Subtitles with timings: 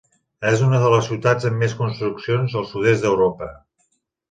[0.51, 3.53] És una de les ciutats amb més construccions al sud-est d'Europa.